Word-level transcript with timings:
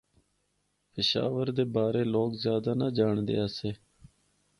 پشور 0.91 1.47
دے 1.57 1.63
بارے 1.73 2.03
لوگ 2.13 2.29
زیادہ 2.43 2.71
نہ 2.79 2.87
جانڑدے 2.97 3.35
آسے۔ 3.45 3.71